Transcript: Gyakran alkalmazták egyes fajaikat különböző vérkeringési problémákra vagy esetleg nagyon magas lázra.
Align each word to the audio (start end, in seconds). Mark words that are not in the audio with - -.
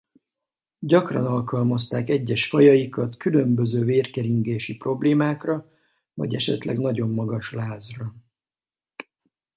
Gyakran 0.79 1.25
alkalmazták 1.25 2.09
egyes 2.09 2.47
fajaikat 2.47 3.17
különböző 3.17 3.83
vérkeringési 3.85 4.77
problémákra 4.77 5.71
vagy 6.13 6.33
esetleg 6.35 6.77
nagyon 6.79 7.09
magas 7.09 7.51
lázra. 7.51 8.13